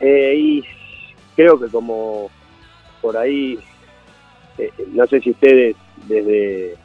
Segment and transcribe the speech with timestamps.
[0.00, 0.64] Eh, y
[1.34, 2.30] creo que como
[3.00, 3.58] por ahí,
[4.58, 5.76] eh, no sé si ustedes
[6.06, 6.76] desde,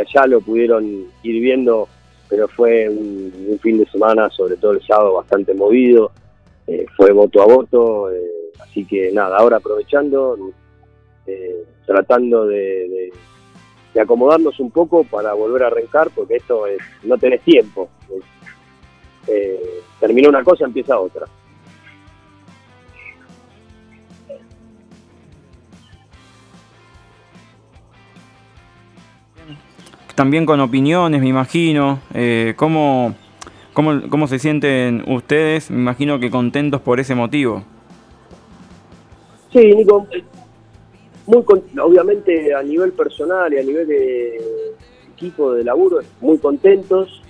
[0.00, 1.88] allá lo pudieron ir viendo,
[2.28, 6.12] pero fue un, fin de semana, sobre todo el sábado, bastante movido,
[6.66, 8.08] eh, fue voto a voto,
[8.60, 10.52] así que nada, ahora aprovechando,
[11.86, 13.12] tratando de,
[13.94, 17.88] de, acomodarnos un poco para volver a arrancar, porque esto es, no tenés tiempo.
[19.98, 21.26] termina una cosa, empieza otra.
[30.20, 31.98] También con opiniones, me imagino.
[32.12, 33.14] Eh, ¿cómo,
[33.72, 35.70] cómo, se sienten ustedes?
[35.70, 37.64] Me imagino que contentos por ese motivo.
[39.50, 40.06] Sí, Nico,
[41.24, 41.42] muy
[41.80, 44.38] obviamente a nivel personal y a nivel de
[45.14, 47.22] equipo de laburo, muy contentos,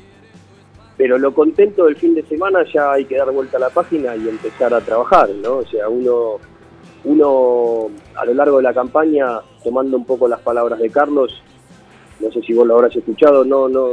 [0.97, 4.17] pero lo contento del fin de semana ya hay que dar vuelta a la página
[4.17, 5.59] y empezar a trabajar, ¿no?
[5.59, 6.39] O sea, uno,
[7.05, 11.41] uno a lo largo de la campaña, tomando un poco las palabras de Carlos,
[12.21, 13.89] no sé si vos lo habrás escuchado, no, no,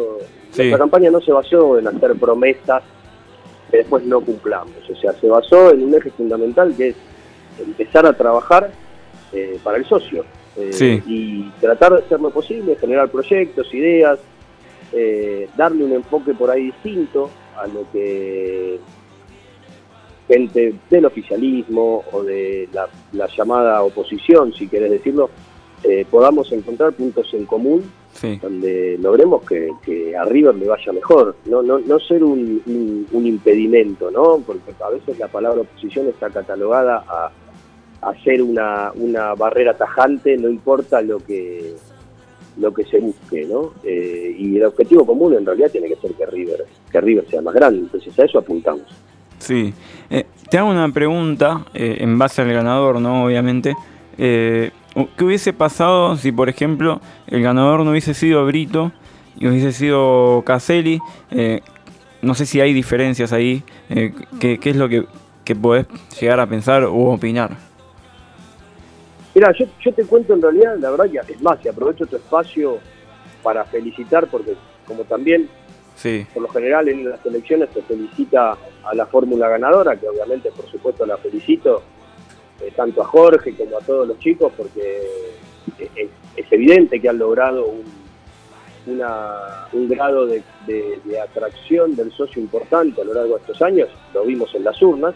[0.58, 2.84] la campaña no se basó en hacer promesas
[3.72, 6.96] que después no cumplamos, o sea, se basó en un eje fundamental que es
[7.60, 8.72] empezar a trabajar
[9.34, 14.20] eh, para el socio eh, y tratar de hacer lo posible, generar proyectos, ideas,
[14.94, 18.80] eh, darle un enfoque por ahí distinto a lo que
[20.28, 25.30] gente del oficialismo o de la, la llamada oposición, si querés decirlo,
[26.10, 27.90] podamos encontrar puntos en común
[28.42, 32.62] donde logremos que, a River le vaya mejor, no, no, no ser un,
[33.12, 34.42] un, impedimento, ¿no?
[34.46, 37.32] porque a veces la palabra oposición está catalogada a,
[38.02, 41.76] a ser una, una barrera tajante, no importa lo que
[42.60, 43.74] lo que se busque, ¿no?
[43.84, 47.42] Eh, y el objetivo común en realidad tiene que ser que River, que River sea
[47.42, 48.86] más grande, entonces a eso apuntamos.
[49.38, 49.74] Sí.
[50.10, 53.26] Eh, te hago una pregunta eh, en base al ganador, ¿no?
[53.26, 53.76] Obviamente.
[55.16, 58.92] ¿Qué hubiese pasado si, por ejemplo, el ganador no hubiese sido Brito
[59.38, 61.00] y hubiese sido Caselli?
[61.30, 61.62] Eh,
[62.24, 63.64] no sé si hay diferencias ahí.
[63.90, 65.06] Eh, ¿qué, es lo que,
[65.46, 65.86] que, podés
[66.20, 67.52] llegar a pensar o opinar?
[69.36, 72.80] Mira, yo, te cuento en realidad, la verdad que es más, y aprovecho tu espacio
[73.44, 74.56] para felicitar, porque
[74.88, 75.48] como también
[75.94, 76.26] sí.
[76.34, 80.66] por lo general en las elecciones se felicita a la fórmula ganadora, que obviamente por
[80.72, 81.84] supuesto la felicito,
[82.62, 85.02] eh, tanto a Jorge como a todos los chicos, porque
[85.78, 87.84] es, evidente que han logrado un,
[88.88, 90.44] un grado de,
[91.22, 95.14] atracción del socio importante a lo largo de estos años, lo vimos en las urnas,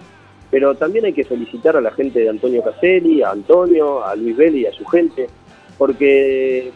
[0.49, 4.35] pero también hay que felicitar a la gente de Antonio Caselli, a Antonio, a Luis
[4.35, 5.27] Belli y a su gente,
[5.77, 6.71] porque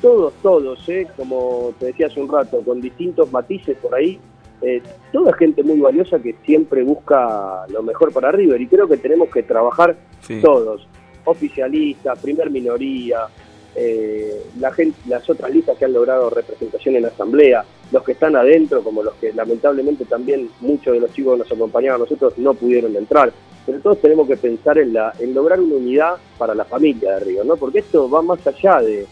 [0.00, 4.20] todos, todos, eh, como te decía hace un rato, con distintos matices por ahí,
[4.60, 4.82] eh,
[5.12, 9.28] toda gente muy valiosa que siempre busca lo mejor para River y creo que tenemos
[9.30, 9.96] que trabajar
[10.42, 10.86] todos,
[11.24, 13.28] oficialistas, primer minoría,
[13.76, 18.12] eh, la gente, las otras listas que han logrado representación en la asamblea, los que
[18.12, 22.04] están adentro, como los que lamentablemente también muchos de los chicos que nos acompañaban a
[22.04, 23.32] nosotros no pudieron entrar.
[23.64, 27.20] Pero todos tenemos que pensar en, la, en lograr una unidad para la familia de
[27.20, 27.56] River, ¿no?
[27.56, 29.06] Porque esto va más allá de,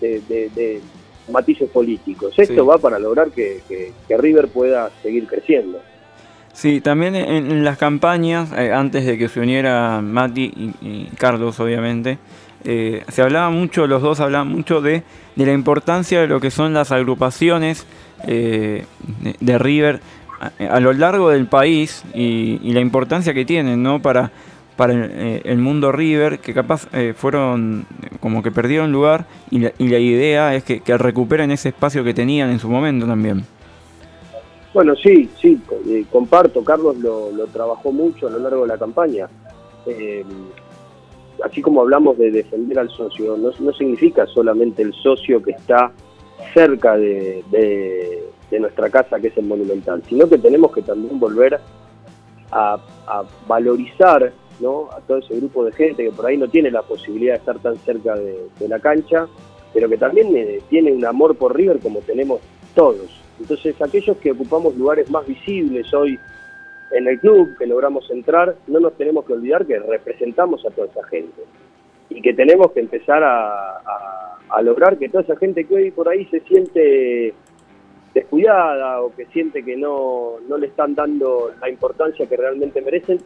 [0.00, 0.80] de
[1.28, 2.34] matices políticos.
[2.36, 3.62] Esto va para lograr que,
[4.08, 5.80] River pueda seguir creciendo.
[6.52, 12.18] Sí, también en, las campañas, eh, antes de que se uniera Mati y, Carlos, obviamente,
[12.64, 15.02] eh, se hablaba mucho, los dos hablaban mucho de,
[15.36, 17.86] de, la importancia de lo que son las agrupaciones
[18.26, 18.84] eh,
[19.40, 20.00] de, River
[20.58, 24.02] a, lo largo del país y, y, la importancia que tienen, ¿no?
[24.02, 24.30] Para
[24.80, 27.84] para eh, el, mundo River, que capaz eh, fueron
[28.18, 32.58] como que perdieron lugar y la, idea es que, recuperen ese espacio que tenían en
[32.58, 33.44] su momento también.
[34.72, 39.28] Bueno, sí, sí, eh, comparto, Carlos lo, trabajó mucho a lo largo de la campaña.
[41.44, 45.92] así como hablamos de defender al socio, no, significa solamente el socio que está
[46.54, 47.44] cerca de,
[48.58, 51.60] nuestra casa, que es el Monumental, sino que tenemos que también volver
[52.50, 54.32] a, a valorizar
[54.68, 57.58] a todo ese grupo de gente que por ahí no tiene la posibilidad de estar
[57.58, 59.26] tan cerca de, la cancha,
[59.72, 62.40] pero que también eh, tiene un amor por River como tenemos
[62.74, 63.20] todos.
[63.38, 66.18] Entonces, aquellos que ocupamos lugares más visibles hoy
[66.92, 70.88] en el club, que logramos entrar, no nos tenemos que olvidar que representamos a toda
[70.88, 71.42] esa gente
[72.10, 73.80] y que tenemos que empezar a,
[74.50, 77.34] a lograr que toda esa gente que hoy por ahí se siente
[78.14, 83.18] descuidada o que siente que no, no le están dando la importancia que realmente merecen,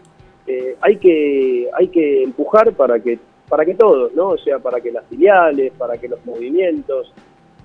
[0.47, 3.19] eh, hay que hay que empujar para que
[3.49, 4.31] para que todos, ¿no?
[4.31, 7.13] O sea, para que las filiales, para que los movimientos,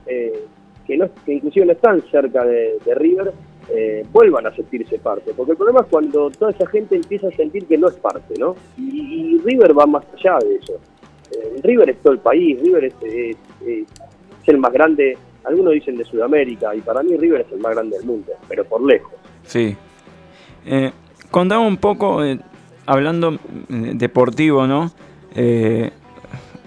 [0.05, 0.45] eh,
[0.85, 3.31] que, no, que inclusive no están cerca de, River,
[3.69, 5.31] eh, vuelvan a sentirse parte.
[5.35, 8.33] Porque el problema es cuando toda esa gente empieza a sentir que no es parte,
[8.37, 8.55] ¿no?
[8.77, 10.73] Y, River va más allá de eso.
[11.63, 13.37] River es todo el país, River es,
[14.45, 17.97] el más grande, algunos dicen de Sudamérica, y para mí River es el más grande
[17.97, 19.13] del mundo, pero por lejos.
[19.43, 19.77] Sí.
[20.65, 20.91] Eh,
[21.31, 22.23] contame un poco,
[22.91, 23.39] hablando
[23.69, 24.91] deportivo, ¿no?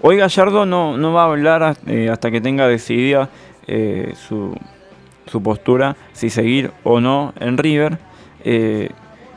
[0.01, 3.29] hoy Gallardo no, no va a hablar hasta que tenga decidida
[4.15, 4.55] su
[5.27, 7.97] su postura, si seguir o no en River.
[8.43, 8.89] Eh,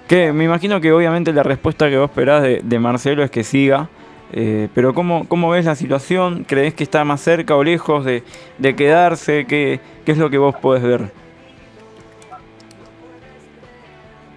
[0.09, 3.88] que me imagino que obviamente la respuesta que vos esperás de, Marcelo es que siga.
[4.33, 6.44] Eh, pero ¿cómo, ¿cómo, ves la situación?
[6.47, 8.23] ¿Crees que está más cerca o lejos de,
[8.77, 9.47] quedarse?
[9.47, 11.11] ¿Qué, ¿Qué, es lo que vos podés ver?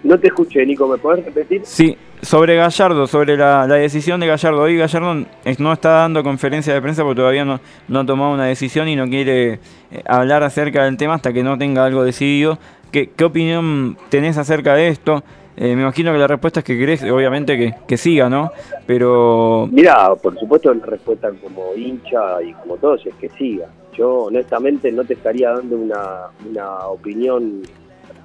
[0.02, 1.62] No te escuché, Nico, ¿me podés repetir?
[1.64, 4.62] Sí, sobre Gallardo, sobre la, decisión de Gallardo.
[4.62, 5.26] Hoy Gallardo
[5.58, 7.60] no está dando conferencia de prensa porque todavía no,
[8.00, 9.58] ha tomado una decisión y no quiere eh,
[10.06, 12.58] hablar acerca del tema hasta que no tenga algo decidido.
[12.92, 15.22] ¿Qué, opinión tenés acerca de esto?
[15.56, 18.50] Eh, me imagino que la respuesta es que querés, obviamente, que, siga, ¿no?
[18.86, 19.68] Pero...
[19.70, 23.66] Mira, por supuesto la respuesta como hincha y como todos es que siga.
[23.96, 27.62] Yo honestamente no te estaría dando una, una opinión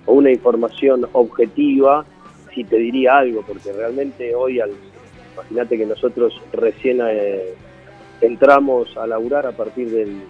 [0.06, 2.06] o una información objetiva
[2.56, 4.72] si te diría algo, porque realmente hoy, al,
[5.34, 7.54] imagínate que nosotros recién eh,
[8.22, 10.22] entramos a laburar a partir del,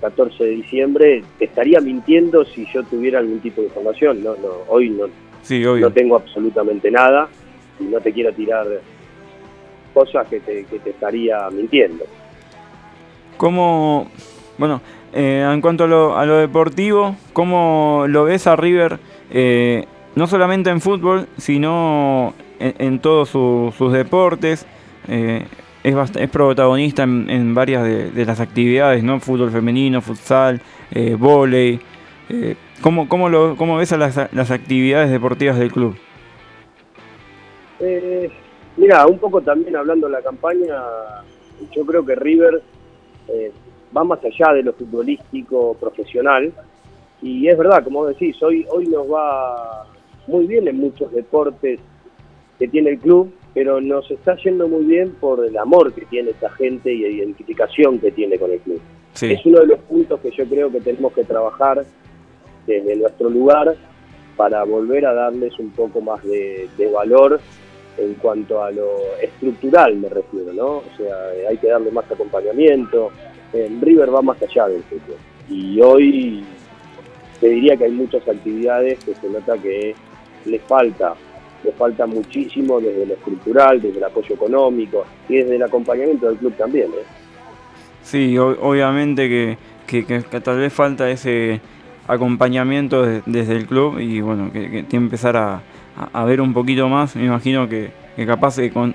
[0.00, 4.20] 14 de diciembre, te estaría mintiendo si yo tuviera algún tipo de información.
[4.20, 5.06] No, no, hoy no,
[5.76, 7.28] no tengo absolutamente nada
[7.78, 8.66] y no te quiero tirar
[9.94, 12.04] cosas que te, que te estaría mintiendo.
[13.36, 14.10] ¿Cómo,
[14.58, 14.80] bueno,
[15.12, 18.98] eh, en cuanto a lo, a lo, deportivo, cómo lo ves a River
[19.30, 19.84] eh,
[20.16, 24.66] no solamente en fútbol, sino en, todos sus deportes.
[25.08, 25.44] Eh,
[25.84, 29.20] es, es, protagonista en, varias de, las actividades, ¿no?
[29.20, 30.60] Fútbol femenino, futsal,
[30.90, 31.78] eh, volei.
[32.30, 35.96] Eh, ¿cómo, lo, ¿Cómo ves a las, las actividades deportivas del club?
[37.78, 38.30] Eh,
[38.78, 40.82] mira, un poco también hablando de la campaña,
[41.76, 42.62] yo creo que River
[43.94, 46.52] va más allá de lo futbolístico profesional.
[47.20, 49.86] Y es verdad, como decís, hoy, hoy nos va
[50.28, 51.80] muy bien en muchos deportes
[52.58, 56.30] que tiene el club, pero nos está yendo muy bien por el amor que tiene
[56.30, 58.80] esta gente y la identificación que tiene con el club.
[59.20, 61.84] Es uno de los puntos que yo creo que tenemos que trabajar
[62.66, 63.76] desde nuestro lugar
[64.36, 67.40] para volver a darles un poco más de, valor
[67.96, 70.66] en cuanto a lo estructural me refiero, ¿no?
[70.66, 73.10] O sea, hay que darle más acompañamiento.
[73.54, 75.16] El River va más allá del fútbol.
[75.48, 76.44] Y hoy
[77.40, 79.94] te diría que hay muchas actividades que se nota que
[80.46, 81.14] le falta,
[81.64, 86.36] le falta muchísimo desde lo estructural, desde el apoyo económico y desde el acompañamiento del
[86.36, 86.88] club también.
[86.88, 87.04] ¿eh?
[88.02, 89.56] Sí, obviamente
[89.86, 91.60] que, tal vez falta ese
[92.06, 97.16] acompañamiento desde el club y bueno, que, tiene que empezar a, ver un poquito más.
[97.16, 97.90] Me imagino que,
[98.26, 98.94] capaz con,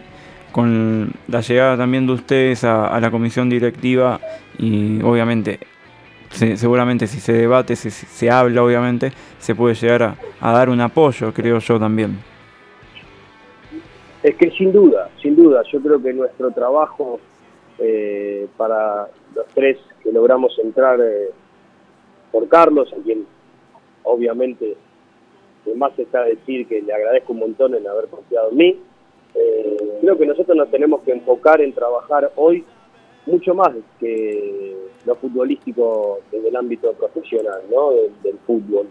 [0.52, 4.20] con la llegada también de ustedes a, la comisión directiva
[4.58, 5.60] y obviamente
[6.32, 11.34] seguramente si se debate, si se habla obviamente, se puede llegar a, dar un apoyo,
[11.34, 12.18] creo yo también.
[14.24, 17.20] Es que sin duda, sin duda, yo creo que nuestro trabajo
[17.80, 21.32] eh, para los tres que logramos entrar eh,
[22.32, 23.26] por Carlos, a quien
[24.04, 24.76] obviamente
[25.76, 28.80] más está decir que le agradezco un montón en haber confiado en mí,
[29.36, 32.66] eh, creo que nosotros nos tenemos que enfocar en trabajar hoy
[33.26, 34.76] mucho más que
[35.06, 37.92] lo futbolístico desde el ámbito profesional, ¿no?
[38.24, 38.88] del, fútbol.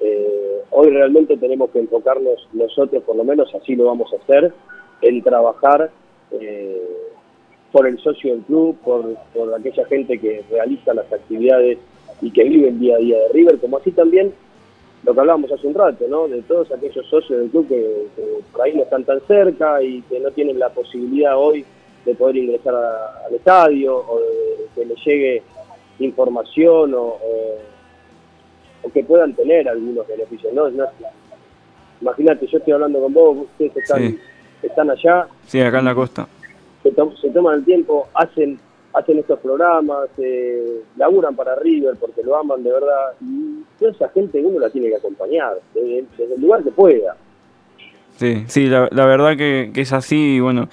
[0.00, 4.52] Eh, hoy realmente tenemos que enfocarnos nosotros, por lo menos así lo vamos a hacer,
[5.02, 5.90] en trabajar
[6.32, 6.82] eh,
[7.72, 11.78] por el socio del club, por, por aquella gente que realiza las actividades
[12.22, 14.32] y que vive el día a día de River, como así también
[15.04, 16.28] lo que hablábamos hace un rato, ¿no?
[16.28, 18.22] De todos aquellos socios del club que, que
[18.52, 21.64] por ahí no están tan cerca y que no tienen la posibilidad hoy
[22.04, 25.42] de poder ingresar al estadio o de, que le llegue
[25.98, 27.18] información o,
[28.82, 30.52] o, que puedan tener algunos beneficios.
[30.52, 30.68] ¿no?
[32.00, 34.18] Imagínate, yo estoy hablando con vos, ustedes están,
[34.62, 35.28] están allá.
[35.46, 36.26] Sí, acá en la costa.
[36.82, 36.90] Se,
[37.30, 38.58] toman el tiempo, hacen
[38.92, 43.12] hacen estos programas, eh, laburan para River porque lo aman de verdad.
[43.20, 47.16] Y toda esa gente uno la tiene que acompañar, desde, el lugar que pueda.
[48.16, 50.36] Sí, sí, la, la verdad que, que, es así.
[50.36, 50.68] Y bueno,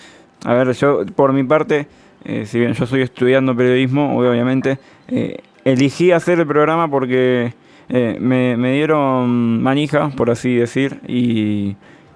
[0.45, 1.87] a ver, yo por mi parte,
[2.23, 7.53] eh, si bien yo soy estudiando periodismo, obviamente, eh, elegí hacer el programa porque
[7.89, 11.75] eh, me, dieron manija, por así decir, y,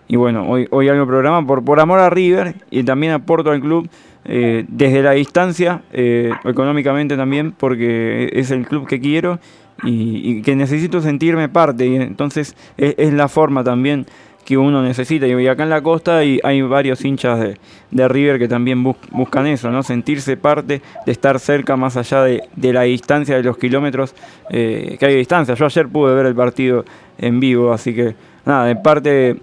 [0.10, 3.62] bueno, hoy, hoy hago el programa por, por amor a River y también aporto al
[3.62, 3.90] club
[4.24, 9.40] desde la distancia, económicamente también, porque es el club que quiero
[9.84, 11.88] y, que necesito sentirme parte.
[11.88, 14.06] Y entonces es, la forma también
[14.46, 15.28] que uno necesita.
[15.28, 17.58] Y acá en la costa hay, hay varios hinchas de,
[17.92, 19.84] de River que también buscan eso, ¿no?
[19.84, 24.16] Sentirse parte, de estar cerca más allá de, de la distancia de los kilómetros
[24.50, 25.56] eh, que hay distancia.
[25.56, 26.86] Yo ayer pude ver el partido
[27.18, 29.38] en vivo, así que nada, de parte,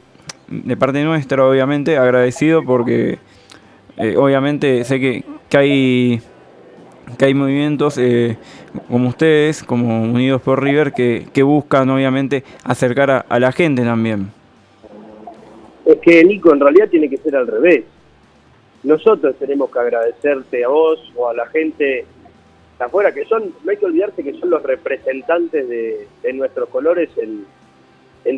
[0.48, 3.18] de parte nuestra obviamente agradecido porque
[3.96, 6.22] eh, obviamente sé que, que hay
[7.16, 8.36] que hay movimientos eh,
[8.88, 14.30] como ustedes, como Unidos por River, que, que buscan obviamente acercar a, la gente también.
[15.88, 17.84] Es que Nico, en realidad tiene que ser al revés.
[18.82, 22.04] Nosotros tenemos que agradecerte a vos o a la gente
[22.78, 27.46] afuera, que son, no hay que olvidarse que son los representantes de, nuestros colores en,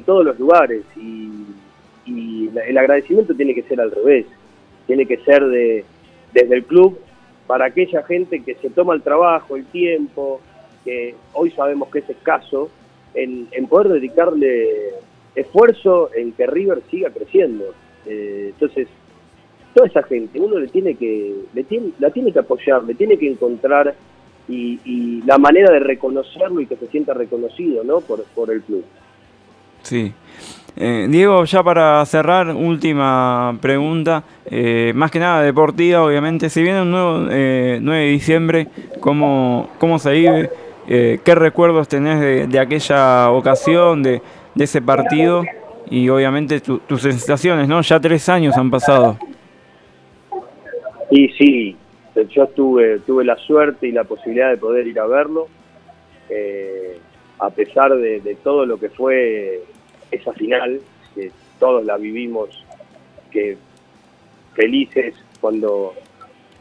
[0.04, 4.24] todos los lugares y el agradecimiento tiene que ser al revés,
[4.86, 5.84] tiene que ser de,
[6.32, 6.98] desde el club
[7.48, 10.40] para aquella gente que se toma el trabajo, el tiempo,
[10.84, 12.70] que hoy sabemos que es escaso,
[13.14, 14.94] en, poder dedicarle
[15.34, 17.64] esfuerzo en que River siga creciendo.
[18.06, 18.88] Eh, entonces,
[19.74, 23.16] toda esa gente, uno le tiene que, le tiene, la tiene que apoyar, le tiene
[23.16, 23.94] que encontrar
[24.48, 28.00] y, la manera de reconocerlo y que se sienta reconocido ¿no?
[28.00, 28.84] por, por el club.
[29.82, 30.12] Sí.
[30.76, 36.48] Eh, Diego, ya para cerrar, última pregunta, eh, más que nada deportiva, obviamente.
[36.48, 38.68] Si viene un nuevo 9 eh, de diciembre,
[39.00, 40.50] ¿cómo, cómo se vive?
[40.86, 44.20] ¿Qué recuerdos tenés de, aquella ocasión, de,
[44.56, 45.44] ese partido?
[45.90, 47.80] Y obviamente tus sensaciones, ¿no?
[47.80, 49.18] Ya tres años han pasado.
[51.10, 51.76] Y sí,
[52.28, 55.48] yo tuve, tuve la suerte y la posibilidad de poder ir a verlo,
[57.38, 59.62] a pesar de todo lo que fue
[60.10, 60.80] esa final,
[61.14, 62.64] que todos la vivimos
[63.30, 63.56] que
[64.54, 65.94] felices cuando,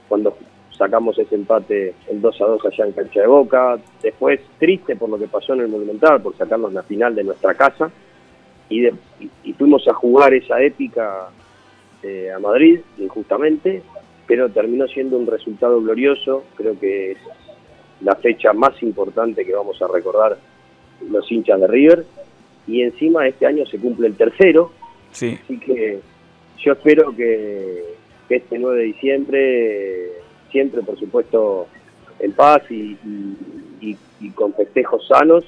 [0.08, 0.38] cuando
[0.80, 5.10] sacamos ese empate el 2 a 2 allá en cancha de Boca, después triste por
[5.10, 7.92] lo que pasó en el Monumental, por sacarnos la final de nuestra casa,
[8.70, 11.30] y, y, fuimos a jugar esa épica
[12.02, 13.82] eh, a Madrid, injustamente,
[14.26, 17.18] pero terminó siendo un resultado glorioso, creo que es
[18.02, 20.38] la fecha más importante que vamos a recordar
[21.10, 22.06] los hinchas de River,
[22.68, 24.72] y encima este año se cumple el tercero.
[25.12, 25.38] Sí.
[25.44, 26.00] Así que
[26.64, 27.84] yo espero que,
[28.30, 30.10] este 9 de diciembre,
[30.52, 31.68] siempre por supuesto
[32.20, 32.98] en paz y,
[34.36, 35.46] con festejos sanos,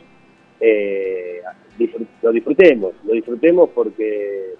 [0.59, 1.41] eh,
[2.21, 4.55] lo disfrutemos, lo disfrutemos porque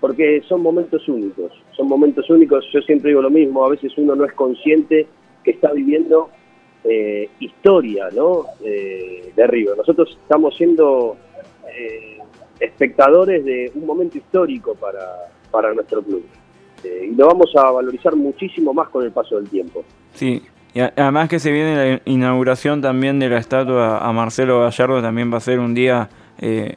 [0.00, 4.14] porque son momentos únicos, son momentos únicos, yo siempre digo lo mismo, a veces uno
[4.14, 5.06] no es consciente
[5.42, 6.30] que está viviendo
[6.84, 8.44] eh, historia ¿no?
[8.62, 9.76] Eh, de River.
[9.76, 11.16] Nosotros estamos siendo
[11.68, 12.18] eh,
[12.60, 16.24] espectadores de un momento histórico para, para nuestro club.
[16.84, 19.84] Eh, y lo vamos a valorizar muchísimo más con el paso del tiempo.
[20.14, 20.42] Sí,
[20.74, 25.32] y además que se viene la inauguración también de la estatua a Marcelo Gallardo, también
[25.32, 26.76] va a ser un día eh,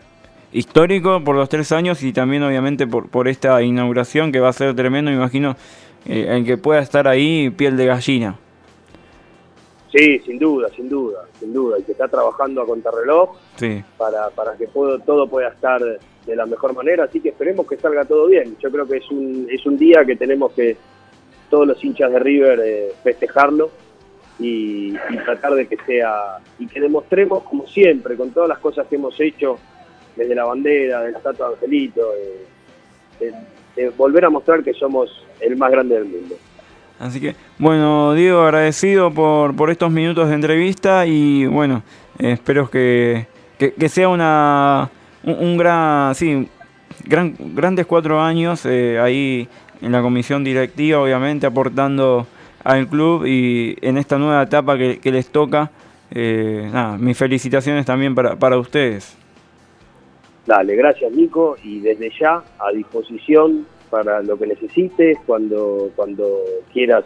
[0.51, 4.53] histórico por los tres años y también obviamente por, por esta inauguración que va a
[4.53, 5.55] ser tremendo, me imagino,
[6.05, 8.37] en que pueda estar ahí piel de gallina.
[9.91, 11.79] Sí, sin duda, sin duda, sin duda.
[11.79, 13.83] Y que está trabajando a contrarreloj sí.
[13.97, 15.81] para, para que todo pueda estar
[16.29, 17.05] de la mejor manera.
[17.05, 18.55] Así que esperemos que salga todo bien.
[18.59, 20.77] Yo creo que es un, es un día que tenemos que
[21.49, 23.71] todos los hinchas de River eh, festejarlo
[24.39, 24.93] y,
[25.25, 29.19] tratar de que sea y que demostremos como siempre con todas las cosas que hemos
[29.19, 29.57] hecho
[30.15, 32.11] desde la bandera, del estatua de Angelito,
[33.75, 36.35] de volver a mostrar que somos el más grande del mundo.
[36.99, 41.81] Así que, bueno, Diego, agradecido por, por estos minutos de entrevista y bueno,
[42.17, 43.27] espero que,
[43.87, 44.89] sea una
[45.33, 46.47] un, gran, sí,
[47.05, 49.47] gran, grandes cuatro años eh, ahí
[49.81, 52.27] en la comisión directiva, obviamente aportando
[52.63, 55.71] al club y en esta nueva etapa que, les toca.
[56.11, 59.15] Eh, mis felicitaciones también para, para ustedes.
[60.47, 66.27] Dale, gracias Nico y desde ya a disposición para lo que necesites, cuando, cuando
[66.73, 67.05] quieras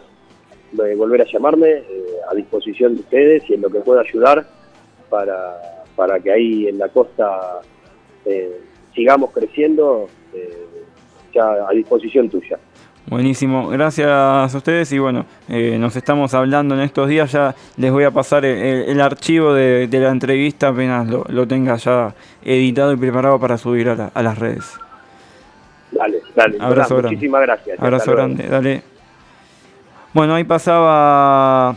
[0.72, 1.82] eh, volver a llamarme,
[2.30, 4.46] a disposición de ustedes y en lo que pueda ayudar
[5.10, 7.60] para, para que ahí en la costa
[8.24, 8.60] eh,
[8.94, 10.08] sigamos creciendo,
[11.32, 12.58] ya a disposición tuya.
[13.06, 18.04] Buenísimo, gracias a ustedes y bueno, nos estamos hablando en estos días, ya les voy
[18.04, 23.38] a pasar el, archivo de, la entrevista apenas lo, lo, tenga ya editado y preparado
[23.38, 24.78] para subir a las redes.
[25.94, 26.56] Dale, dale.
[26.60, 27.16] Abrazo grande.
[27.16, 27.78] Muchísimas gracias.
[27.80, 28.82] Abrazo grande, dale.
[30.12, 31.76] Bueno, ahí pasaba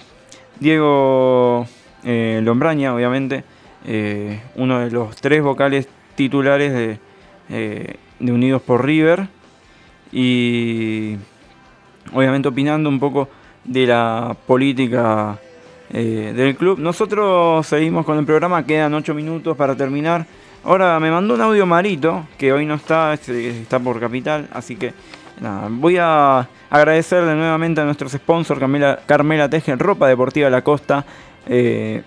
[0.59, 1.65] Diego
[2.03, 3.43] eh, Lombraña, obviamente,
[3.85, 5.87] eh, uno de los tres vocales
[6.17, 6.99] titulares de,
[7.49, 9.29] eh, de Unidos por River.
[10.11, 11.15] Y
[12.13, 13.29] obviamente opinando un poco
[13.63, 15.39] de la política
[15.91, 16.79] eh, del club.
[16.79, 20.25] Nosotros seguimos con el programa, quedan 8 minutos para terminar.
[20.63, 24.93] Ahora me mandó un audio Marito, que hoy no está, está por Capital, así que
[25.39, 31.05] nada, voy a agradecerle nuevamente a nuestros sponsors, Carmela, Carmela Tejen, Ropa Deportiva La Costa,
[31.45, 32.03] eh,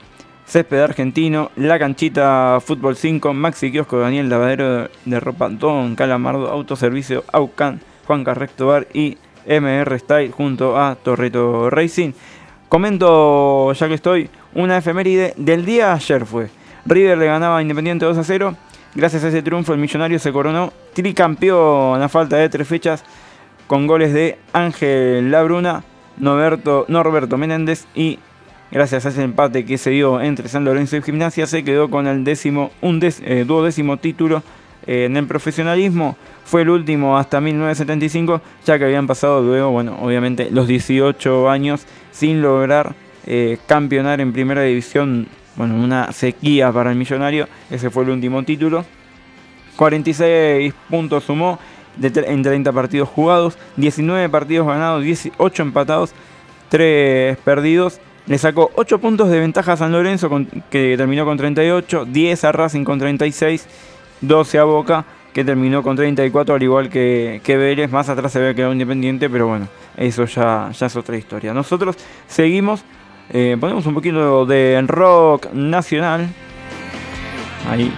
[0.50, 7.22] Césped Argentino, La Canchita Fútbol 5, Maxi Kiosco, Daniel Lavadero de Ropa, Don Calamardo, Autoservicio,
[7.30, 9.16] Aucan, Juan Carrecto Bar y
[9.46, 12.14] MR Style junto a Torreto Racing.
[12.68, 16.50] Comento, ya que estoy, una efeméride del día ayer fue.
[16.84, 18.56] River le ganaba Independiente 2 a 0.
[18.96, 23.04] Gracias a ese triunfo, el millonario se coronó tricampeón a falta de tres fechas
[23.68, 25.84] con goles de Ángel Labruna,
[26.18, 28.18] Norberto, Norberto Menéndez y
[28.70, 32.06] gracias a ese empate que se dio entre San Lorenzo y Gimnasia, se quedó con
[32.06, 34.42] el décimo, un eh, duodécimo título
[34.86, 36.16] eh, en el profesionalismo.
[36.44, 41.86] Fue el último hasta 1975, ya que habían pasado luego, bueno, obviamente los 18 años
[42.12, 42.94] sin lograr
[43.26, 45.28] eh, campeonar en primera división.
[45.56, 47.48] Bueno, una sequía para el millonario.
[47.70, 48.84] Ese fue el último título.
[49.76, 51.58] 46 puntos sumó
[52.00, 56.12] en 30 partidos jugados, 19 partidos ganados, 18 empatados,
[56.68, 58.00] 3 perdidos
[58.30, 60.30] le sacó 8 puntos de ventaja a San Lorenzo,
[60.70, 63.66] que terminó con 38, 10 a Racing con 36,
[64.20, 67.90] 12 a Boca, que terminó con 34, al igual que, que Vélez.
[67.90, 71.52] Más atrás se ve quedado independiente, pero bueno, eso ya, ya es otra historia.
[71.52, 71.96] Nosotros
[72.28, 72.84] seguimos,
[73.30, 76.28] eh, ponemos un poquito de rock nacional.
[77.68, 77.92] Ahí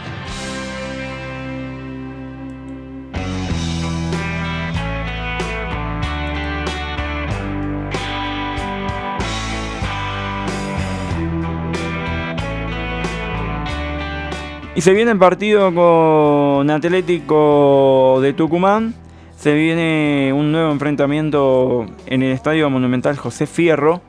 [14.83, 18.95] se viene el partido con Atlético de Tucumán.
[19.37, 24.01] Se viene un nuevo enfrentamiento en el Estadio Monumental José Fierro.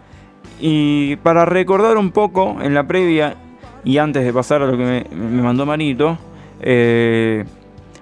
[0.60, 3.36] Y para recordar un poco en la previa
[3.84, 6.18] y antes de pasar a lo que me, mandó Marito,
[6.60, 7.46] eh,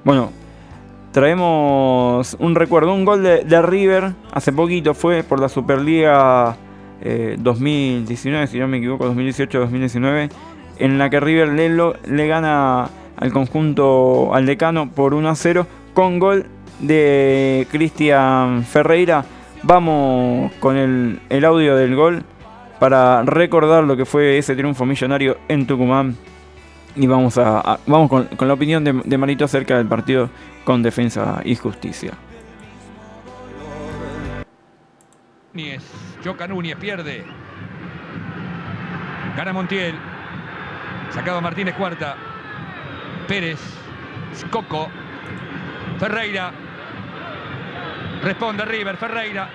[0.05, 0.31] bueno,
[1.11, 6.55] traemos un recuerdo, un gol de, River hace poquito fue por la Superliga
[7.37, 10.29] 2019, eh, si no me equivoco, 2018-2019
[10.81, 15.67] en la que River Lelo le gana al conjunto al decano por 1 a 0
[15.93, 16.47] con gol
[16.79, 19.23] de Cristian Ferreira.
[19.61, 22.23] Vamos con el, audio del gol
[22.79, 26.17] para recordar lo que fue ese triunfo millonario en Tucumán.
[26.95, 30.31] Y vamos, a, vamos con, la opinión de, Marito acerca del partido
[30.65, 32.13] con defensa y justicia.
[35.53, 35.83] Núñez,
[36.23, 37.23] Choca Núñez, pierde.
[39.37, 40.10] Gana Montiel.
[41.13, 42.15] Sacaba Martínez cuarta.
[43.27, 43.59] Pérez.
[44.49, 44.89] Coco.
[45.99, 46.51] Ferreira.
[48.23, 48.97] Responde River.
[48.97, 49.51] Ferreira.